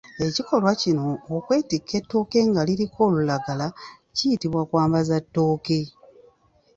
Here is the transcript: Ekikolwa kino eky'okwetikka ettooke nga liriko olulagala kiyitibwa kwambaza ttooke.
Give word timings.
Ekikolwa 0.25 0.71
kino 0.81 1.01
eky'okwetikka 1.15 1.93
ettooke 1.99 2.39
nga 2.49 2.61
liriko 2.67 2.99
olulagala 3.09 3.67
kiyitibwa 4.15 4.61
kwambaza 4.69 5.17
ttooke. 5.25 5.79